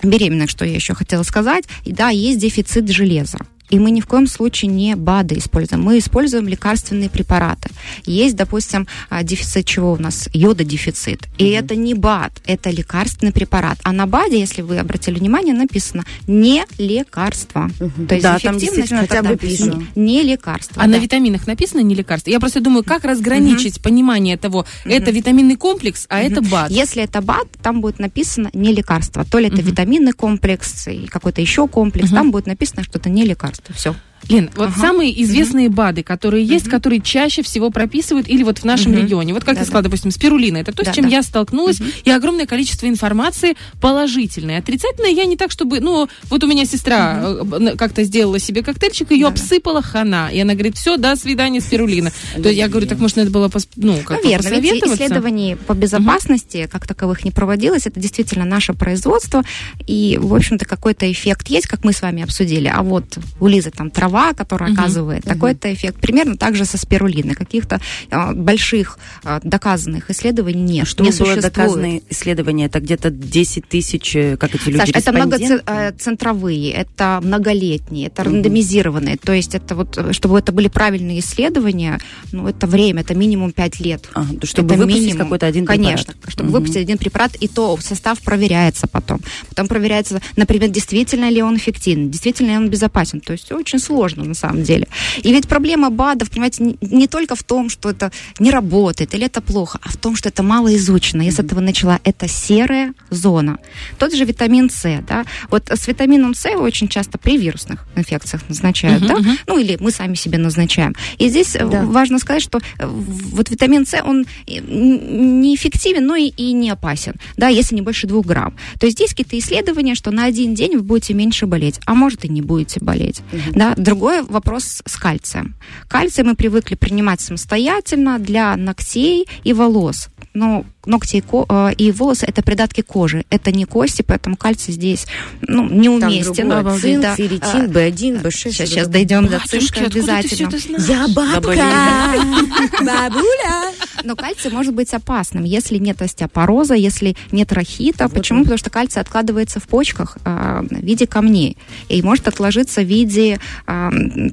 беременных, 0.04 0.50
что 0.50 0.66
я 0.66 0.76
еще 0.76 0.94
хотела 0.94 1.24
сказать, 1.24 1.66
да, 1.86 2.10
есть 2.10 2.40
дефицит 2.40 2.90
железа. 2.90 3.38
И 3.70 3.80
мы 3.80 3.92
ни 3.92 4.02
в 4.02 4.08
коем 4.08 4.28
случае 4.28 4.72
не 4.72 4.96
БАДы 4.96 5.38
используем. 5.38 5.84
Мы 5.84 6.00
используем 6.00 6.48
лекарственные 6.48 7.10
препараты. 7.10 7.70
Есть, 8.06 8.36
допустим, 8.36 8.88
а, 9.10 9.24
дефицит 9.24 9.66
чего 9.66 9.94
у 9.94 9.98
нас? 9.98 10.30
Йододефицит. 10.34 11.28
И 11.38 11.50
это 11.50 11.76
не 11.76 11.94
БАД, 11.94 12.42
это 12.46 12.70
лекарственный 12.70 13.32
препарат. 13.32 13.78
А 13.84 13.92
на 13.92 14.08
БАДе, 14.08 14.40
если 14.40 14.62
вы 14.62 14.78
обратили 14.78 15.20
внимание, 15.20 15.54
написано 15.54 16.04
не 16.28 16.66
лекарство. 16.78 17.70
То 17.80 18.16
есть 18.16 18.24
Да, 18.24 18.40
там 18.40 18.58
эффективность 18.58 18.60
действительно 18.62 19.02
хотя 19.02 19.22
бы 19.22 19.30
написано. 19.30 19.88
не, 19.96 20.24
лекарство. 20.24 20.82
А 20.82 20.88
на 20.88 20.94
да. 20.94 21.00
витаминах 21.00 21.48
написано 21.48 21.82
не 21.82 21.96
лекарство? 21.96 22.30
Я 22.30 22.40
просто 22.40 22.62
думаю, 22.62 22.84
как 22.84 23.04
разграничить 23.04 23.82
понимание 23.82 24.38
того, 24.38 24.66
это 24.86 25.12
витаминный 25.12 25.56
комплекс, 25.56 26.06
а 26.10 26.20
это 26.20 26.42
БАД. 26.42 26.72
Если 26.72 27.04
это 27.04 27.22
БАД, 27.22 27.48
там 27.62 27.82
будет 27.82 28.00
написано 28.00 28.50
не 28.54 28.74
лекарство. 28.74 29.26
То 29.26 29.40
ли 29.40 29.48
это 29.48 29.62
витаминный 29.62 30.14
комплекс 30.14 30.88
и 30.88 31.06
какой-то 31.08 31.42
еще 31.42 31.68
комплекс, 31.68 32.10
там 32.10 32.32
будет 32.32 32.48
написано, 32.48 32.84
что 32.84 32.98
это 33.00 33.10
не 33.10 33.26
лекарство. 33.26 33.59
Все. 33.70 33.96
Лен, 34.28 34.50
вот 34.56 34.70
Ага. 34.70 34.80
самые 34.80 35.24
известные 35.24 35.70
БАДы, 35.70 36.04
которые 36.04 36.44
есть, 36.46 36.68
которые 36.68 37.02
чаще 37.02 37.42
всего 37.42 37.70
прописывают 37.70 38.28
или 38.28 38.44
вот 38.44 38.60
в 38.60 38.64
нашем 38.66 38.92
Мгм. 38.92 39.02
регионе. 39.04 39.34
Вот 39.34 39.44
как 39.44 39.54
ты 39.56 39.60
Да-да. 39.62 39.66
сказала, 39.66 39.84
допустим, 39.84 40.12
спирулина. 40.12 40.58
Это 40.58 40.72
то, 40.74 40.84
с 40.84 40.88
Да, 40.88 40.94
чем 40.94 41.06
да. 41.06 41.12
я 41.12 41.24
столкнулась, 41.24 41.80
и 42.04 42.12
огромное 42.12 42.46
количество 42.46 42.88
информации 42.88 43.56
положительной. 43.82 44.58
Отрицательной 44.58 45.14
я 45.14 45.26
не 45.26 45.36
так, 45.38 45.52
чтобы... 45.52 45.80
Ну, 45.80 46.08
вот 46.30 46.44
у 46.44 46.48
меня 46.48 46.66
сестра 46.66 47.22
н- 47.22 47.78
как-то 47.78 48.04
сделала 48.04 48.40
себе 48.40 48.62
коктейльчик, 48.64 49.12
ее 49.12 49.26
Да-да. 49.30 49.34
обсыпала 49.42 49.82
хана. 49.82 50.30
И 50.32 50.40
она 50.40 50.54
говорит, 50.54 50.76
все, 50.78 50.98
до 50.98 51.16
свидания, 51.16 51.62
спирулина. 51.62 52.12
То 52.36 52.50
есть 52.50 52.58
я 52.58 52.68
говорю, 52.68 52.88
так 52.88 53.00
может, 53.00 53.18
надо 53.18 53.32
было, 53.32 53.48
пос- 53.48 53.68
ну, 53.76 53.98
как 54.06 54.24
Наверное, 54.24 54.60
ведь 54.60 54.84
исследований 54.84 55.56
по 55.56 55.74
безопасности 55.74 56.68
как 56.72 56.86
таковых 56.88 57.24
не 57.26 57.32
проводилось. 57.32 57.88
Это 57.88 58.00
действительно 58.00 58.46
наше 58.46 58.74
производство. 58.74 59.44
И, 59.88 60.18
в 60.22 60.34
общем-то, 60.36 60.66
какой-то 60.66 61.10
эффект 61.12 61.48
есть, 61.50 61.68
как 61.68 61.84
мы 61.84 61.94
с 61.94 62.02
вами 62.02 62.24
обсудили. 62.24 62.68
А 62.74 62.82
вот 62.84 63.18
у 63.40 63.48
Лизы 63.48 63.72
там 63.72 63.90
трава, 63.90 64.09
которая 64.36 64.72
Мгм. 64.72 64.80
оказывает 64.80 65.24
такой-то 65.24 65.74
эффект. 65.74 66.00
Примерно 66.00 66.38
так 66.38 66.56
же 66.56 66.66
со 66.66 66.78
спирулиной. 66.78 67.36
Каких-то 67.36 67.80
а, 68.12 68.34
больших 68.34 68.98
а, 69.24 69.40
доказанных 69.44 70.10
исследований 70.10 70.62
нет. 70.64 70.88
Что 70.88 71.04
не 71.04 71.10
было 71.10 71.18
существует. 71.18 71.42
доказано 71.44 72.00
исследование, 72.10 72.68
это 72.68 72.80
где-то 72.80 73.10
10 73.10 73.68
тысяч, 73.68 74.16
э, 74.16 74.38
как 74.38 74.56
эти 74.56 74.68
люди, 74.70 74.78
Саш, 74.78 74.90
это 74.90 75.12
многоцентровые, 75.12 76.72
это 76.72 77.20
многолетние, 77.24 78.08
это 78.08 78.24
рандомизированные. 78.24 79.18
То 79.18 79.34
есть 79.34 79.56
это 79.56 79.76
вот, 79.76 79.98
э, 79.98 80.14
чтобы 80.14 80.40
это 80.40 80.52
были 80.52 80.68
правильные 80.68 81.20
исследования, 81.20 82.00
ну, 82.32 82.48
это 82.48 82.68
время, 82.68 83.02
это 83.02 83.16
минимум 83.16 83.52
5 83.52 83.80
лет. 83.80 84.10
А, 84.14 84.26
то 84.40 84.48
чтобы 84.48 84.74
Это 84.74 84.84
выпустить 84.84 85.04
минимум. 85.06 85.24
какой-то 85.26 85.46
один 85.46 85.66
Конечно, 85.66 86.14
препарат. 86.14 86.32
чтобы 86.32 86.50
Мгм. 86.50 86.60
выпустить 86.60 86.82
один 86.82 86.98
препарат, 86.98 87.36
и 87.36 87.48
то 87.48 87.78
состав 87.82 88.20
проверяется 88.22 88.88
потом. 88.88 89.20
Потом 89.50 89.68
проверяется, 89.68 90.22
например, 90.36 90.70
действительно 90.70 91.30
ли 91.30 91.42
он 91.42 91.58
эффективен, 91.58 92.10
действительно 92.10 92.52
ли 92.52 92.58
он 92.58 92.70
безопасен. 92.70 93.20
То 93.22 93.34
есть 93.34 93.52
очень 93.52 93.80
сложно. 93.80 93.99
Сложно 94.00 94.24
на 94.24 94.34
самом 94.34 94.64
деле. 94.64 94.88
И 95.24 95.32
ведь 95.34 95.48
проблема 95.48 95.90
БАДов, 95.90 96.30
понимаете, 96.30 96.76
не, 96.82 97.08
только 97.08 97.36
в 97.36 97.44
том, 97.44 97.70
что 97.70 97.90
это 97.90 98.12
не 98.40 98.50
работает 98.52 99.14
или 99.14 99.26
это 99.26 99.42
плохо, 99.42 99.78
а 99.82 99.90
в 99.90 99.98
том, 99.98 100.16
что 100.16 100.30
это 100.30 100.42
мало 100.44 100.74
изучено. 100.78 101.22
Я 101.24 101.32
с 101.32 101.40
этого 101.40 101.60
начала. 101.60 102.00
Это 102.06 102.28
серая 102.30 102.94
зона. 103.10 103.58
Тот 103.98 104.14
же 104.16 104.24
витамин 104.26 104.70
С, 104.70 105.02
да. 105.08 105.26
Вот 105.52 105.70
с 105.70 105.88
витамином 105.88 106.34
С 106.34 106.46
очень 106.56 106.88
часто 106.88 107.18
при 107.18 107.38
вирусных 107.38 107.86
инфекциях 107.98 108.42
назначают, 108.50 109.06
да. 109.06 109.18
Ну 109.48 109.58
или 109.58 109.78
мы 109.82 109.92
сами 109.92 110.16
себе 110.16 110.38
назначаем. 110.38 110.96
И 111.18 111.28
здесь 111.30 111.56
э, 111.56 111.68
Да. 111.70 111.84
важно 111.84 112.20
сказать, 112.20 112.42
что 112.44 112.60
э, 112.80 112.88
вот 112.88 113.50
витамин 113.50 113.86
С, 113.86 114.02
он 114.02 114.26
н- 114.48 115.42
неэффективен, 115.42 116.06
но 116.06 116.16
и, 116.16 116.28
и 116.28 116.54
не 116.54 116.70
опасен, 116.70 117.14
да, 117.38 117.48
если 117.50 117.76
не 117.76 117.82
больше 117.82 118.08
двух 118.08 118.26
грамм. 118.26 118.56
То 118.80 118.86
есть 118.86 118.98
здесь 118.98 119.10
какие-то 119.10 119.38
исследования, 119.38 119.96
что 119.96 120.12
на 120.12 120.24
один 120.26 120.54
день 120.56 120.78
вы 120.78 120.84
будете 120.84 121.14
меньше 121.14 121.46
болеть, 121.48 121.80
а 121.86 121.94
может 121.96 122.24
и 122.26 122.30
не 122.30 122.42
будете 122.42 122.80
болеть. 122.80 123.22
Да. 123.54 123.74
Другой 123.90 124.22
вопрос 124.22 124.82
с 124.86 124.96
кальцием. 124.98 125.56
Кальций 125.88 126.24
мы 126.24 126.36
привыкли 126.36 126.76
принимать 126.76 127.22
самостоятельно 127.22 128.20
для 128.20 128.56
ногтей 128.56 129.28
и 129.44 129.52
волос. 129.54 130.10
Но 130.36 130.64
ногти 130.86 131.18
и, 131.18 131.22
ко- 131.22 131.46
э, 131.50 131.74
и 131.78 131.92
волосы 131.92 132.26
это 132.28 132.44
придатки 132.44 132.82
кожи, 132.82 133.26
это 133.32 133.52
не 133.52 133.66
кости, 133.66 134.04
поэтому 134.04 134.38
кальций 134.38 134.74
здесь 134.74 135.08
ну, 135.42 135.68
Там 135.68 135.80
неуместен. 135.82 136.50
другое. 136.50 136.80
Цинк, 136.80 137.02
Да. 137.02 137.16
ферритин, 137.16 137.64
А, 137.64 137.68
B1, 137.68 138.22
B6. 138.22 138.32
Сейчас, 138.32 138.70
сейчас 138.70 138.88
дойдем 138.88 139.26
до 139.28 139.40
цинка 139.40 139.66
откуда 139.82 139.90
ты 139.90 140.02
все 140.02 140.12
обязательно. 140.14 140.48
это 140.50 140.60
знаешь? 140.60 140.88
Я 140.88 141.08
бабка, 141.08 141.40
бабуля. 142.84 143.74
Но 144.04 144.16
кальций 144.16 144.52
может 144.52 144.74
быть 144.74 144.94
опасным, 144.94 145.44
если 145.44 145.78
нет 145.78 146.02
остеопороза, 146.02 146.74
если 146.76 147.16
нет 147.32 147.52
рахита. 147.52 148.06
Вот 148.08 148.14
Почему? 148.14 148.40
он. 148.40 148.44
Потому 148.46 148.58
что 148.60 148.70
кальций 148.70 149.02
откладывается 149.02 149.60
в 149.60 149.64
почках 149.64 150.18
а, 150.24 150.62
в 150.62 150.74
виде 150.74 151.06
камней 151.08 151.58
и 151.90 152.02
может 152.02 152.28
отложиться 152.28 152.82
в 152.82 152.86
виде 152.86 153.40
а, 153.68 153.79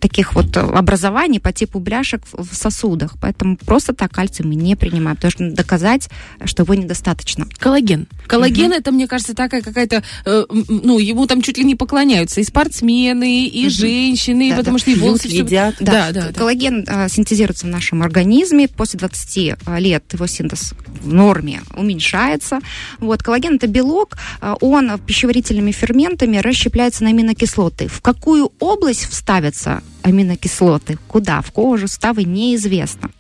таких 0.01 0.35
вот 0.35 0.57
образований 0.57 1.41
по 1.41 1.53
типу 1.53 1.79
бляшек 1.79 2.23
в 2.33 2.55
сосудах. 2.55 3.15
Поэтому 3.21 3.57
просто 3.57 3.95
так 3.95 4.13
кальций 4.13 4.45
мы 4.45 4.55
не 4.55 4.77
принимаем, 4.77 5.17
потому 5.17 5.31
что 5.31 5.43
надо 5.45 5.57
доказать, 5.57 6.09
что 6.45 6.63
его 6.63 6.75
недостаточно. 6.75 7.47
Коллаген. 7.59 8.07
Коллаген 8.27 8.73
это, 8.73 8.93
мне 8.93 9.07
кажется, 9.07 9.35
такая 9.35 9.63
какая-то, 9.63 10.03
э, 10.25 10.45
ну, 10.51 10.99
ему 10.99 11.27
там 11.27 11.43
чуть 11.43 11.59
ли 11.59 11.65
не 11.65 11.75
поклоняются 11.75 12.41
и 12.41 12.45
спортсмены, 12.45 13.47
и 13.47 13.69
женщины, 13.69 14.51
Да, 14.51 14.57
потому 14.57 14.79
да. 14.79 14.83
что 14.83 14.91
и 14.91 14.95
волосы 14.95 15.29
едят. 15.29 15.77
Да, 15.81 16.13
да, 16.13 16.27
да. 16.29 16.33
Коллаген 16.33 16.85
а, 16.89 17.09
синтезируется 17.09 17.67
в 17.67 17.71
нашем 17.71 18.03
организме. 18.03 18.69
После 18.69 18.99
20 18.99 19.57
лет 19.79 20.05
его 20.13 20.27
синтез 20.27 20.75
в 21.03 21.13
норме 21.13 21.63
уменьшается. 21.75 22.61
Вот, 22.99 23.23
коллаген 23.23 23.57
это 23.57 23.67
белок, 23.67 24.17
а, 24.41 24.57
он 24.61 24.99
пищеварительными 24.99 25.73
ферментами 25.73 26.39
расщепляется 26.39 27.05
на 27.05 27.11
аминокислоты. 27.11 27.89
В 27.89 28.01
какую 28.01 28.53
область 28.59 29.05
вставятся 29.37 29.83
аминокислоты, 30.03 30.99
куда, 31.09 31.43
в 31.43 31.53
кожу, 31.53 31.89
суставы, 31.89 32.25
неизвестно. 32.25 33.11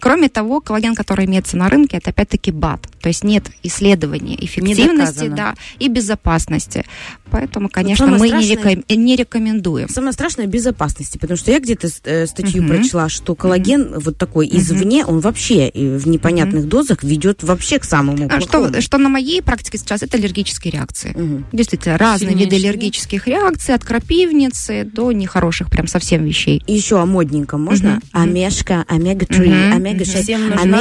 Кроме 0.00 0.30
того, 0.30 0.62
коллаген, 0.62 0.94
который 0.94 1.26
имеется 1.26 1.58
на 1.58 1.68
рынке, 1.68 1.98
это 1.98 2.10
опять-таки 2.10 2.50
БАД. 2.50 2.88
То 3.06 3.10
есть 3.10 3.22
нет 3.22 3.44
исследования 3.62 4.34
эффективности 4.44 4.88
доказано. 4.96 5.36
да, 5.36 5.54
и 5.78 5.86
безопасности. 5.86 6.84
Поэтому, 7.30 7.68
конечно, 7.68 8.08
мы 8.08 8.18
не, 8.30 8.42
страшное- 8.42 8.74
реком- 8.74 8.84
не 8.88 9.14
рекомендуем. 9.14 9.88
Самое 9.88 10.12
страшное 10.12 10.46
безопасности, 10.46 11.16
потому 11.16 11.38
что 11.38 11.52
я 11.52 11.60
где-то 11.60 11.88
э, 12.02 12.26
статью 12.26 12.64
Мгм. 12.64 12.70
прочла, 12.74 13.08
что 13.08 13.36
коллаген 13.36 13.94
вот 14.00 14.18
такой 14.18 14.48
извне, 14.50 15.04
он 15.06 15.20
вообще 15.20 15.68
э, 15.68 15.96
в 15.98 16.08
непонятных 16.08 16.66
дозах 16.66 17.04
ведет 17.04 17.44
вообще 17.44 17.78
к 17.78 17.84
самому 17.84 18.24
А 18.26 18.38
плохому. 18.40 18.68
Что, 18.70 18.80
что 18.80 18.98
на 18.98 19.08
моей 19.08 19.40
практике 19.40 19.78
сейчас 19.78 20.02
это 20.02 20.16
аллергические 20.16 20.72
реакции. 20.72 21.12
Мгм. 21.16 21.46
Действительно, 21.52 21.98
разные 21.98 22.30
виды 22.30 22.40
Сильнейшие, 22.56 22.60
да? 22.60 22.68
аллергических 22.78 23.26
реакций, 23.28 23.74
от 23.76 23.84
крапивницы 23.84 24.82
до 24.82 25.12
нехороших 25.12 25.70
прям 25.70 25.86
совсем 25.86 26.24
вещей. 26.24 26.60
Еще 26.66 27.00
о 27.00 27.06
модненьком 27.06 27.62
можно? 27.62 28.00
Мгм. 28.12 28.22
Омешка, 28.22 28.84
омега-3, 28.88 29.46
Мгм. 29.68 29.76
омега-6, 29.76 30.22
Всем 30.24 30.48
нужна, 30.50 30.80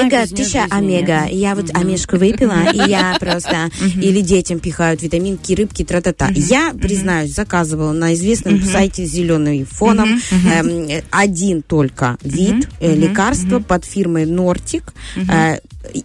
омега. 0.72 1.26
Я 1.30 1.54
вот 1.54 1.70
Мгм. 1.70 1.82
омешку 1.82 2.15
выпила, 2.18 2.72
и 2.72 2.90
я 2.90 3.16
просто... 3.20 3.70
Или 3.96 4.22
детям 4.22 4.60
пихают 4.60 5.02
витаминки, 5.02 5.54
рыбки, 5.54 5.84
тра-та-та. 5.84 6.30
Я, 6.36 6.74
признаюсь, 6.74 7.34
заказывала 7.34 7.92
на 7.92 8.14
известном 8.14 8.62
сайте 8.64 9.06
«Зеленый 9.06 9.64
фоном» 9.64 10.20
эм, 10.32 10.88
один 11.12 11.62
только 11.62 12.18
вид 12.22 12.68
э, 12.80 12.96
лекарства 12.96 13.60
под 13.60 13.86
фирмой 13.86 14.26
«Нортик». 14.26 14.94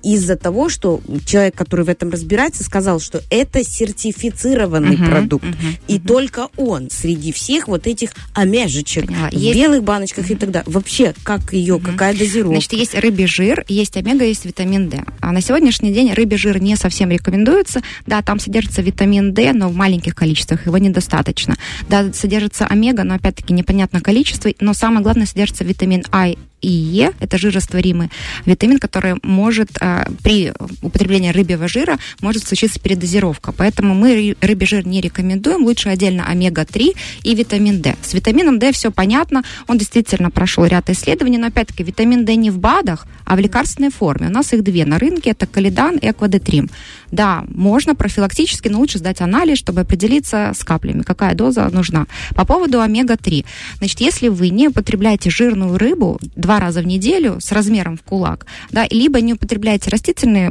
Из-за 0.02 0.37
того, 0.37 0.68
что 0.68 1.00
человек, 1.26 1.54
который 1.54 1.84
в 1.84 1.88
этом 1.88 2.10
разбирается, 2.10 2.64
сказал, 2.64 3.00
что 3.00 3.22
это 3.30 3.62
сертифицированный 3.64 4.96
Мгм, 4.96 5.06
продукт. 5.10 5.44
мгм, 5.44 5.76
И 5.88 5.99
только 5.99 6.49
он 6.56 6.90
среди 6.90 7.32
всех 7.32 7.68
вот 7.68 7.87
этих 7.87 8.10
омежечек 8.34 9.06
Поняла. 9.06 9.28
в 9.30 9.32
Есть- 9.32 9.56
белых 9.58 9.82
баночках 9.84 10.30
и 10.30 10.34
так 10.34 10.50
далее. 10.50 10.70
Вообще, 10.72 11.14
как 11.22 11.52
ее, 11.52 11.78
какая 11.80 12.14
дозировка? 12.16 12.54
Значит, 12.56 12.72
есть 12.75 12.94
рыбий 12.94 13.26
жир, 13.26 13.64
есть 13.68 13.96
омега, 13.96 14.25
есть 14.25 14.44
витамин 14.44 14.88
D. 14.88 15.04
А 15.20 15.32
на 15.32 15.40
сегодняшний 15.40 15.92
день 15.92 16.12
рыбий 16.12 16.37
жир 16.38 16.60
не 16.62 16.76
совсем 16.76 17.10
рекомендуется. 17.10 17.82
Да, 18.06 18.22
там 18.22 18.38
содержится 18.38 18.82
витамин 18.82 19.32
D, 19.34 19.52
но 19.52 19.68
в 19.68 19.75
маленьких 19.75 20.14
количествах 20.14 20.66
его 20.66 20.78
недостаточно. 20.78 21.56
Да, 21.88 22.12
содержится 22.12 22.66
омега, 22.66 23.04
но 23.04 23.14
опять-таки 23.14 23.52
непонятно 23.52 24.00
количество. 24.00 24.50
Но 24.60 24.75
самое 24.75 25.02
главное, 25.02 25.26
содержится 25.26 25.64
витамин 25.64 26.04
А 26.10 26.28
и 26.61 26.69
Е, 26.69 27.12
это 27.21 27.38
жирорастворимый 27.38 28.11
витамин, 28.47 28.79
который 28.79 29.14
может 29.23 29.71
а, 29.81 30.07
при 30.23 30.52
употреблении 30.83 31.31
рыбьего 31.31 31.69
жира 31.69 31.99
может 32.21 32.47
случиться 32.47 32.81
передозировка. 32.81 33.52
Поэтому 33.52 33.95
мы 33.95 34.14
ры- 34.14 34.37
рыбий 34.40 34.67
жир 34.67 34.87
не 34.87 35.00
рекомендуем. 35.00 35.64
Лучше 35.64 35.88
отдельно 35.88 36.26
омега-3 36.26 36.97
и 37.23 37.35
витамин 37.35 37.81
D. 37.81 37.97
С 38.02 38.14
витамином 38.14 38.59
D 38.59 38.73
все 38.73 38.90
понятно. 38.90 39.43
Он 39.69 39.79
действительно 39.79 40.31
прошел 40.31 40.64
ряд 40.64 40.90
исследований, 40.90 41.38
но 41.38 41.47
опять-таки 41.49 41.83
витамин 41.83 42.25
D 42.25 42.35
не 42.37 42.50
в 42.50 42.59
БАДах, 42.59 43.07
а 43.25 43.37
в 43.37 43.38
лекарственной 43.38 43.90
форме. 43.90 44.29
У 44.29 44.31
нас 44.31 44.52
их 44.52 44.62
две 44.62 44.85
на 44.85 44.99
рынке. 44.99 45.31
Это 45.31 45.47
Калидан 45.47 45.97
и 45.97 46.09
Аквадетрим. 46.09 46.69
Да, 47.11 47.45
можно 47.49 47.95
профилактически, 47.95 48.69
но 48.69 48.79
лучше 48.79 48.99
сдать 48.99 49.21
анализ, 49.21 49.59
чтобы 49.59 49.81
определиться 49.81 50.52
с 50.55 50.64
каплями, 50.64 51.02
какая 51.02 51.35
доза 51.35 51.69
нужна. 51.71 52.07
По 52.35 52.45
поводу 52.45 52.81
омега-3. 52.81 53.45
Значит, 53.79 54.00
если 54.00 54.29
вы 54.29 54.50
не 54.50 54.69
употребляете 54.69 55.31
жирную 55.31 55.76
рыбу 55.76 56.21
два 56.50 56.59
раза 56.59 56.80
в 56.80 56.87
неделю 56.87 57.38
с 57.40 57.52
размером 57.52 57.97
в 57.97 58.02
кулак, 58.02 58.45
да, 58.73 58.85
либо 58.90 59.21
не 59.21 59.35
употребляете 59.35 59.88
растительные 59.88 60.50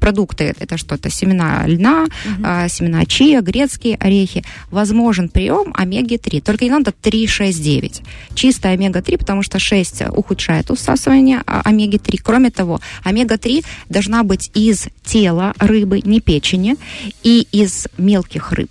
продукты, 0.00 0.54
это 0.58 0.78
что-то, 0.78 1.10
семена 1.10 1.66
льна, 1.66 2.06
а, 2.42 2.68
семена 2.68 3.04
чиа, 3.04 3.42
грецкие 3.42 3.96
орехи, 3.96 4.44
возможен 4.70 5.28
прием 5.28 5.74
омеги-3. 5.74 6.40
Только 6.40 6.64
не 6.64 6.70
надо 6.70 6.90
3, 6.90 7.26
6, 7.26 7.62
9. 7.62 8.02
Чистая 8.34 8.72
омега-3, 8.76 9.18
потому 9.18 9.42
что 9.42 9.58
6 9.58 10.04
ухудшает 10.08 10.70
усасывание 10.70 11.42
а, 11.46 11.60
омеги-3. 11.66 12.18
Кроме 12.22 12.50
того, 12.50 12.80
омега-3 13.04 13.62
должна 13.90 14.22
быть 14.22 14.50
из 14.54 14.88
тела 15.04 15.52
рыбы, 15.58 16.00
не 16.02 16.20
печени, 16.20 16.76
и 17.22 17.46
из 17.52 17.88
мелких 17.98 18.52
рыб. 18.52 18.70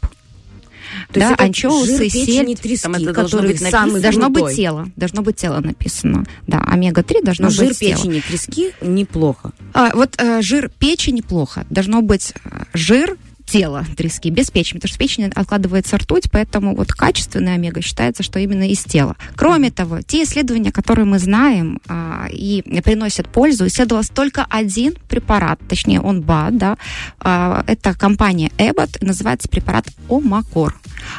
То 1.13 1.19
да, 1.19 1.35
анчоусы, 1.37 1.97
жир 1.97 2.09
сельдь. 2.09 2.61
трески, 2.61 2.87
это 3.03 3.13
должно 3.13 3.41
быть 3.41 3.59
самый 3.61 4.01
Должно 4.01 4.23
крутой. 4.25 4.43
быть 4.43 4.55
тело. 4.55 4.89
Должно 4.95 5.21
быть 5.21 5.35
тело 5.35 5.59
написано. 5.59 6.25
Да, 6.47 6.59
омега-3 6.59 7.23
должно 7.23 7.45
Но 7.45 7.49
жир 7.51 7.67
быть 7.69 7.79
тело. 7.79 7.97
печени 7.97 8.19
трески 8.21 8.71
неплохо. 8.81 9.51
А, 9.73 9.91
вот 9.95 10.15
э, 10.17 10.41
жир 10.41 10.69
печени 10.79 11.21
плохо. 11.21 11.65
Должно 11.69 12.01
быть 12.01 12.33
э, 12.43 12.63
жир 12.73 13.17
тела 13.45 13.85
трески, 13.95 14.29
без 14.29 14.51
печени, 14.51 14.79
потому 14.79 14.89
что 14.89 14.99
печени 14.99 15.31
откладывается 15.33 15.97
ртуть, 15.97 16.29
поэтому 16.31 16.75
вот 16.75 16.91
качественная 16.91 17.55
омега 17.55 17.81
считается, 17.81 18.23
что 18.23 18.39
именно 18.39 18.67
из 18.67 18.83
тела. 18.83 19.15
Кроме 19.35 19.71
того, 19.71 20.01
те 20.01 20.23
исследования, 20.23 20.71
которые 20.71 21.05
мы 21.05 21.19
знаем 21.19 21.79
а, 21.87 22.27
и 22.29 22.61
приносят 22.81 23.27
пользу, 23.29 23.67
исследовался 23.67 24.13
только 24.13 24.45
один 24.49 24.95
препарат, 25.07 25.59
точнее 25.67 26.01
он 26.01 26.21
БАД, 26.21 26.57
да, 26.57 26.77
а, 27.19 27.63
это 27.67 27.93
компания 27.93 28.51
Эббот, 28.57 29.01
называется 29.01 29.47
препарат 29.47 29.85
Омакор. 30.09 30.75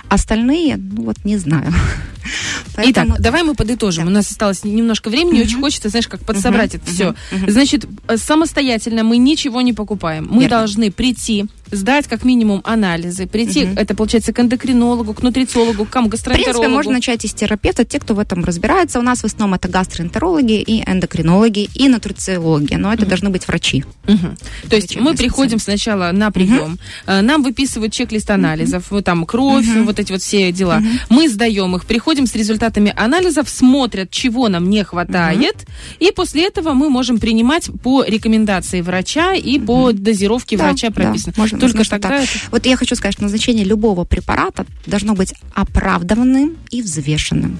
Остальные, 0.08 0.76
ну 0.76 1.04
вот 1.04 1.16
не 1.24 1.36
знаю. 1.36 1.72
Итак, 2.78 3.06
Поэтому- 3.06 3.16
давай 3.18 3.42
мы 3.42 3.54
подытожим. 3.54 4.04
Да. 4.04 4.10
У 4.10 4.14
нас 4.14 4.30
осталось 4.30 4.64
немножко 4.64 5.10
времени, 5.10 5.40
очень 5.42 5.60
хочется, 5.60 5.88
знаешь, 5.88 6.08
как 6.08 6.20
подсобрать 6.24 6.74
это 6.74 6.84
все. 6.86 7.14
Значит, 7.46 7.86
э, 8.08 8.16
самостоятельно 8.16 9.04
мы 9.04 9.16
ничего 9.16 9.60
не 9.62 9.72
покупаем. 9.72 10.26
Мы 10.30 10.42
Верно. 10.42 10.58
должны 10.58 10.90
прийти, 10.90 11.46
сдать 11.70 12.06
как 12.06 12.24
минимум 12.24 12.60
анализы, 12.64 13.26
прийти, 13.26 13.68
это 13.76 13.94
получается 13.94 14.32
к 14.32 14.38
эндокринологу, 14.40 15.14
к 15.14 15.22
нутрициологу, 15.22 15.84
к 15.84 15.90
кому, 15.90 16.06
В 16.06 16.10
принципе, 16.10 16.30
гастроэнтерологу. 16.32 16.70
можно 16.74 16.92
начать 16.92 17.24
из 17.24 17.32
терапевта, 17.32 17.84
те, 17.84 17.98
кто 17.98 18.14
в 18.14 18.18
этом 18.18 18.44
разбирается. 18.44 18.98
У 18.98 19.02
нас 19.02 19.20
в 19.20 19.24
основном 19.24 19.54
это 19.54 19.68
гастроэнтерологи 19.68 20.60
и 20.60 20.82
эндокринологи 20.88 21.68
и 21.74 21.88
нутрициологи, 21.88 22.74
но 22.74 22.92
это 22.92 23.06
должны 23.06 23.30
быть 23.30 23.48
врачи. 23.48 23.84
Мгм. 24.06 24.36
То 24.68 24.76
есть 24.76 24.96
мы 25.00 25.14
приходим 25.14 25.58
сначала 25.58 26.12
на 26.12 26.30
прием, 26.30 26.78
э, 27.06 27.20
нам 27.20 27.42
выписывают 27.42 27.92
чек-лист 27.92 28.30
анализов, 28.30 28.90
вот 28.90 29.04
там 29.04 29.24
кровь, 29.26 29.66
вот 29.84 29.98
эти 29.98 30.12
вот 30.12 30.22
все 30.22 30.50
дела. 30.52 30.82
Мы 31.10 31.28
сдаем 31.28 31.76
их, 31.76 31.84
приходим 31.84 32.26
с 32.26 32.34
результатами 32.34 32.92
анализов, 32.96 33.48
смотрят, 33.48 34.10
чего 34.10 34.48
нам 34.48 34.70
не 34.70 34.82
хватает, 34.84 35.66
и 35.98 36.10
после 36.12 36.46
этого 36.46 36.72
мы 36.72 36.88
можем 36.90 37.18
принимать 37.18 37.70
по 37.82 38.02
рекомендации 38.04 38.80
врача 38.80 39.34
и 39.34 39.58
по 39.58 39.92
дозировке 39.92 40.56
врача 40.56 40.90
прописано. 40.90 41.32
можно- 41.36 41.58
Только 41.58 41.78
тогда 41.90 42.08
Вот 42.50 42.66
я 42.66 42.76
хочу 42.76 42.94
сказать, 42.96 43.14
что 43.14 43.22
назначение 43.24 43.64
любого 43.64 44.04
препарата 44.04 44.64
должно 44.86 45.14
быть 45.14 45.34
оправданным 45.54 46.56
и 46.70 46.82
взвешенным. 46.82 47.58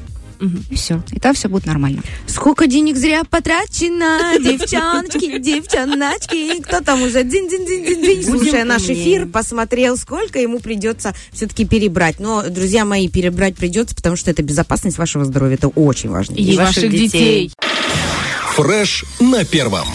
И 0.71 0.75
все. 0.75 1.02
И 1.12 1.21
там 1.21 1.35
все 1.35 1.49
будет 1.49 1.66
нормально. 1.66 2.02
Сколько 2.26 2.66
денег 2.66 2.97
зря 2.97 3.23
потрачено, 3.25 4.38
девчоночки, 4.38 5.38
девчоночки. 5.38 6.62
Кто 6.62 6.81
там 6.81 7.02
уже 7.02 7.25
дин-дин-дин-дин-дин, 7.25 8.25
слушая 8.25 8.64
наш 8.64 8.83
эфир, 8.83 9.26
посмотрел, 9.26 9.97
сколько 9.97 10.38
ему 10.38 10.61
придется 10.61 11.14
все-таки 11.33 11.64
перебрать. 11.64 12.21
Но, 12.21 12.43
друзья 12.49 12.85
мои, 12.85 13.09
перебрать 13.09 13.57
придется, 13.57 13.95
потому 13.95 14.16
что 14.16 14.31
это 14.31 14.43
безопасность 14.43 14.99
вашего 14.99 15.25
здоровья. 15.25 15.55
Это 15.55 15.69
очень 15.69 16.11
важно. 16.11 16.35
И, 16.35 16.57
ваших 16.57 16.90
детей. 16.90 17.52
Фреш 18.55 19.05
на 19.21 19.45
первом. 19.45 19.87